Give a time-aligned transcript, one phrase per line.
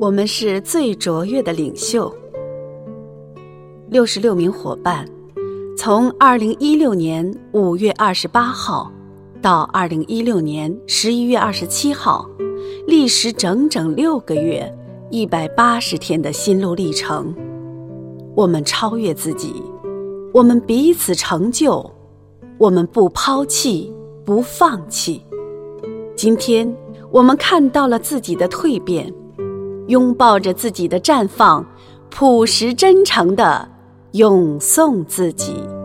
[0.00, 2.10] 我们是最卓越的领袖。
[3.90, 5.06] 六十六名伙伴，
[5.76, 8.90] 从二零一六年五月二十八号
[9.42, 12.26] 到二零一六年十一月二十七号，
[12.86, 14.74] 历时整整六个月、
[15.10, 17.34] 一百八十天的心路历程。
[18.34, 19.62] 我们超越自己，
[20.32, 21.84] 我们彼此成就，
[22.56, 23.92] 我们不抛弃，
[24.24, 25.20] 不放弃。
[26.16, 26.74] 今天，
[27.10, 29.12] 我们看到了自己的蜕变。
[29.90, 31.66] 拥抱着自己的绽放，
[32.10, 33.68] 朴实真诚的
[34.12, 35.79] 咏颂自己。